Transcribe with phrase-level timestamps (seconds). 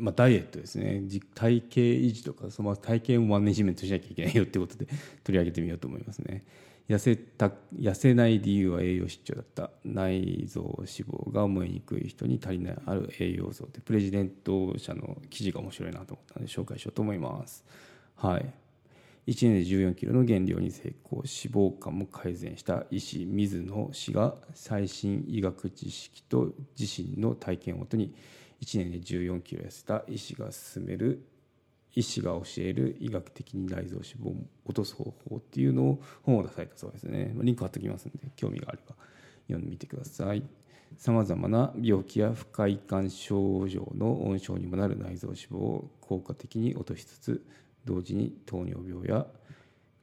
[0.00, 1.02] まあ、ダイエットですね。
[1.34, 4.86] 体型維持とかその体型をマネジメントしなきゃいけないよってことで
[5.22, 6.44] 取り上げてみようと思いますね。
[6.88, 9.70] 痩せた痩せない理由は栄養失調だった。
[9.84, 17.64] 内臓脂肪が燃えにくい人に足りないある栄養素でプレジデント社の記事が面白いなと思ったので紹介しようと思います。
[18.16, 18.52] はい。
[19.26, 21.18] 1年で14キロの減量に成功。
[21.18, 22.84] 脂肪肝も改善した。
[22.90, 28.12] 医師水野氏が最新医学知識と自身の体験をもとに
[28.60, 31.26] 1年で14キロ痩せた医師が勧める
[31.94, 37.32] 医師が教える医学的に内臓脂肪を落とす方法っていうのを本を出されたそうですね。
[37.42, 38.94] リンク貼っておきますので興味があれば
[39.48, 40.42] 読んでみてください。
[40.96, 47.46] さまざまな病気や不快感症状の温床にもなる内臓脂肪を効果的に落としつつ
[47.84, 49.26] 同時に糖尿病や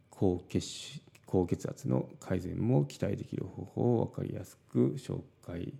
[0.09, 5.73] 高血高血圧の改善も期待できる方法を分かりやすく紹介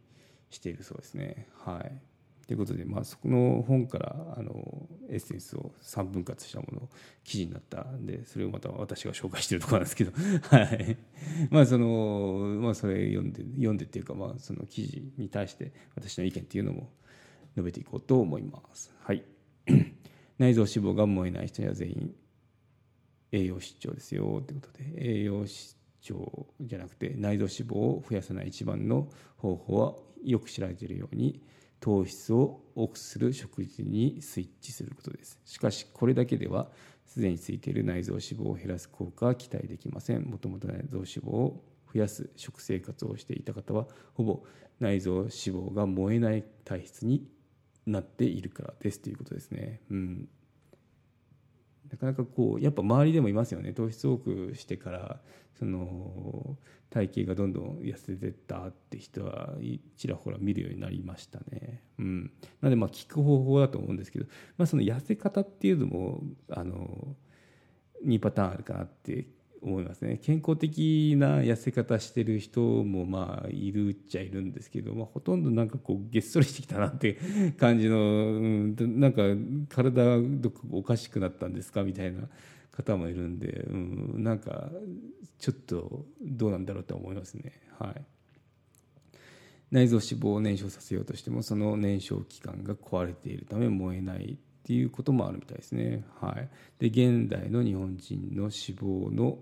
[0.50, 1.48] しているそうですね。
[1.66, 2.17] はい。
[2.48, 6.90] ということで、まあ、そこの本からあのエッセンスを3分割したもの
[7.26, 10.12] 記事になったんでそれをまた私が紹介してるところなんですけど、
[10.48, 10.98] はい
[11.50, 16.90] まあそのまあ、それ読んで読んでっていうか、まあ、その記事に対して私の意見っていうのも
[17.56, 18.94] 述べていこうと思います。
[19.02, 19.26] はい、
[20.40, 22.16] 内臓脂肪が燃えない人には全員
[23.34, 31.42] 栄養失調ですよということで栄養失調じゃなくて内臓脂肪を増やさない一番の方法はよく知られているように
[31.80, 35.40] 糖質を多くする食事にスイッチすることです。
[35.46, 36.70] しかしこれだけでは
[37.06, 40.24] すでについている内臓脂肪を減らす効果は期待できません。
[40.24, 41.64] もともと内臓脂肪を
[41.94, 44.44] 増やす食生活をしていた方はほぼ
[44.80, 47.28] 内臓脂肪が燃えない体質に
[47.86, 49.00] なっているからです。
[49.00, 49.82] ということですね。
[49.90, 50.30] うん。
[51.90, 53.72] なかなかこうやっぱ周りでもいますよね。
[53.74, 55.22] 糖質多くしてから
[55.58, 56.58] その
[56.98, 59.54] 体型がどんどん痩せてったって人は
[59.98, 61.84] ちらほら見るようになりましたね。
[62.00, 62.30] うん、な
[62.64, 64.26] のでまあ聞く方法だと思うんですけど、
[64.58, 67.16] まあ、その痩せ方っていうのもあの
[68.06, 69.28] 2パターンあるかなって
[69.62, 70.20] 思いますね。
[70.22, 77.18] 健康的な痩せ方してる人もまあいるっちゃいるんですけど、まあ、ほとんどなんかこうげっそりしてきたなって
[77.60, 79.24] 感じの、うん、なんか
[79.70, 81.84] 体どこおかしくなったんですか？
[81.84, 82.28] みたいな
[82.72, 84.70] 方もいるんで、うん、なんか
[85.40, 87.52] ちょっとどうなんだろうと思いますね。
[87.80, 88.02] はい、
[89.72, 94.38] 内臓脂肪を燃焼させようとしてもその燃焼器官が壊れているため燃えない。
[94.68, 96.04] っていうこともあるみたいですね。
[96.20, 99.40] はい、で現代の日本人の脂肪の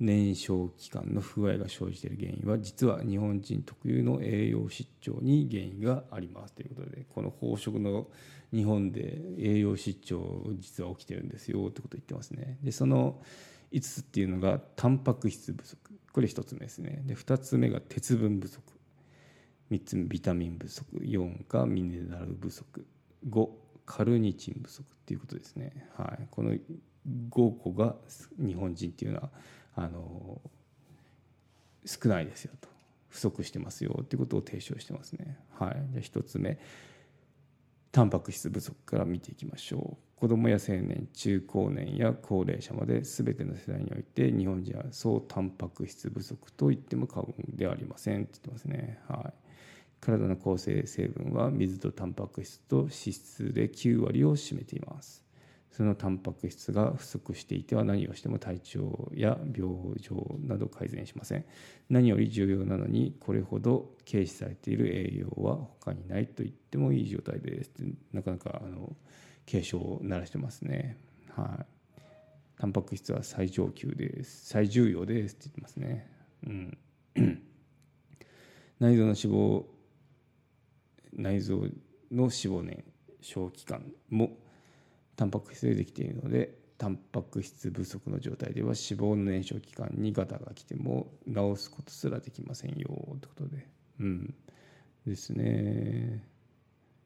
[0.00, 8.08] 燃焼期間の不具合が生じている原因は実は日本人特有の栄養失調に原因がありますということでこの飽食の
[8.52, 12.58] 日本で栄養失調実は起きてるんですよってことを言ってますね。
[12.64, 13.22] でその
[13.70, 15.78] 5つっていうのがタンパク質不足。
[16.12, 17.02] これ1つ目ですね。
[17.04, 18.60] で2つ目が鉄分不足。
[19.70, 20.96] 3つ目ビタミン不足。
[20.96, 22.84] 4がミネラル不足。
[23.28, 23.48] 5
[23.90, 25.72] カルニチン不足っていうことですね。
[25.96, 26.28] はい。
[26.30, 26.60] この5
[27.30, 27.96] 個が
[28.38, 29.30] 日本人っていうのは
[29.74, 30.40] あの
[31.84, 32.68] 少ないですよと。
[33.08, 35.36] 不足してますよっていうことを提唱してますね。
[35.58, 36.60] はい、じゃあ1つ目。
[37.90, 40.20] タンパク質不足から見ていきましょう。
[40.20, 49.00] 子どもや青年中高年や高齢者まで全ての世代において日本人は総タンパク質不足と言っても過言ではありませんって言ってますね。
[49.08, 49.49] はい。
[50.00, 55.24] 体の構成成分は水とタンパク質と脂質で9割を占めています。
[55.70, 61.44] そのタンパク質が不足していては何をしても体調や病状など改善しません。
[61.88, 67.70] 何より重要なのにこれほど軽視されている栄養は他にないと言ってもいい状態です。
[68.12, 68.96] なかなかあの
[69.46, 70.98] 警鐘を鳴らしてますね。
[71.30, 71.66] はい。
[72.58, 74.46] タンパク質は最上級です。
[74.46, 76.10] 最重要ですって言ってますね。
[76.46, 76.78] うん。
[78.80, 79.64] 内臓の脂肪
[81.20, 81.64] 内臓の
[82.10, 82.84] 脂肪燃
[83.20, 84.36] 焼期間も
[85.16, 93.68] タンパク質でできているのでタンパク質不足の状態では脂肪の燃焼期間にガタが来ても治すことすらできませんよってことで。
[94.00, 94.34] うん。
[95.06, 96.24] ですね。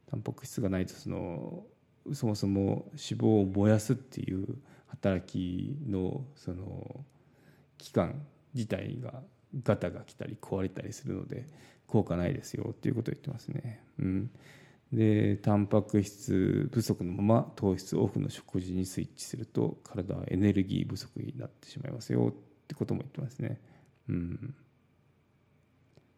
[0.09, 1.65] タンパク質がないとその
[2.13, 7.05] そもそも脂肪を燃やすっていう働きのその
[7.79, 8.23] 期間
[8.55, 9.23] 自体が
[9.63, 11.47] ガタが来たり壊れたりするので
[11.87, 13.81] 効果ないですよっていうことを言ってますね。
[13.99, 14.31] うん
[14.93, 23.61] でタンパク質不足のまま糖質オフの食事にスイッチすると体はエネルギー不足になってしまいますよってことも言ってますね。
[24.09, 24.55] うん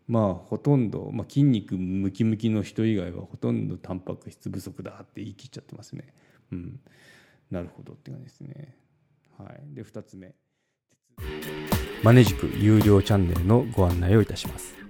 [0.08, 6.12] まあほとんど、まあ、筋肉ムキムキの人以外はほとんどタンパク質不足だって言い切っちゃってますね。
[6.52, 6.80] うん、
[7.50, 8.76] なるほどって感じですね。
[9.36, 10.34] はい、で2つ目
[12.02, 14.85] マネジク有料チャンネルのご案内をいたします。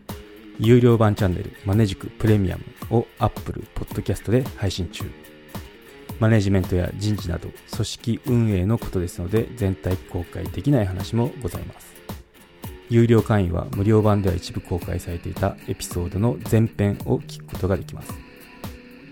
[0.58, 2.64] 有料版チャンネルマネジクプレミアム
[2.96, 5.04] を Apple Podcast で配信中。
[6.18, 11.94] マネジメントや人事など組織運営のことですので全体公開できない話もございます。
[12.88, 18.14] 有料会員は無料版では一部公開されていたエピソードの前編を聞くことができます。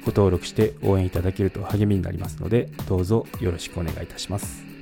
[0.05, 4.74] ご登録して応援いただけると励みになりますので、どうぞよろしくお願いいたします。